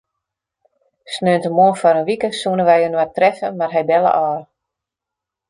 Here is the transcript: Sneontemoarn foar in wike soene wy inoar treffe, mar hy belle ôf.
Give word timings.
Sneontemoarn 1.15 1.77
foar 1.81 1.97
in 1.99 2.07
wike 2.09 2.29
soene 2.33 2.63
wy 2.69 2.77
inoar 2.87 3.11
treffe, 3.15 3.47
mar 3.59 3.73
hy 3.75 3.83
belle 3.89 4.11
ôf. 4.27 4.43